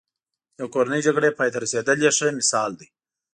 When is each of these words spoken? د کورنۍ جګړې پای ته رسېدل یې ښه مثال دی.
د 0.57 0.59
کورنۍ 0.73 1.01
جګړې 1.07 1.29
پای 1.37 1.49
ته 1.53 1.57
رسېدل 1.63 1.97
یې 2.05 2.11
ښه 2.17 2.27
مثال 2.39 2.71
دی. 2.79 2.87